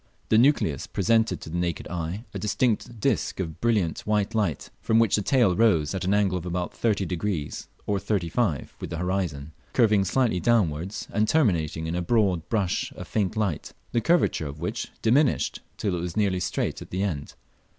The 0.29 0.37
nucleus 0.39 0.87
presented 0.87 1.41
to 1.41 1.51
the 1.51 1.59
naked 1.59 1.87
eye 1.87 2.25
a 2.33 2.39
distinct 2.39 2.99
disc 2.99 3.39
of 3.39 3.61
brilliant 3.61 3.99
white 3.99 4.33
light, 4.33 4.71
from 4.81 4.97
which 4.97 5.15
the 5.15 5.21
tail 5.21 5.55
rose 5.55 5.93
at 5.93 6.03
an 6.03 6.11
angle 6.11 6.39
of 6.39 6.45
about 6.47 6.71
30° 6.73 7.67
or 7.85 7.99
35° 7.99 8.69
with 8.79 8.89
the 8.89 8.97
horizon, 8.97 9.51
curving 9.73 10.03
slightly 10.03 10.39
downwards, 10.39 11.07
and 11.13 11.27
terminating 11.29 11.85
in 11.85 11.93
a 11.93 12.01
broad 12.01 12.49
brush 12.49 12.91
of 12.93 13.07
faint 13.07 13.37
light, 13.37 13.73
the 13.91 14.01
curvature 14.01 14.47
of 14.47 14.57
which 14.59 14.87
diminished 15.03 15.59
till 15.77 15.93
it 15.95 16.01
was 16.01 16.17
nearly 16.17 16.39
straight 16.39 16.81
at 16.81 16.89
the 16.89 17.03
end. 17.03 17.35